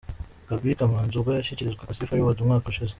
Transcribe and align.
Gaby 0.47 0.71
Kamanzi 0.79 1.15
ubwo 1.15 1.31
yashyikirizwaga 1.37 1.95
Sifa 1.97 2.13
Reward 2.17 2.37
umwaka 2.39 2.65
ushize. 2.71 2.89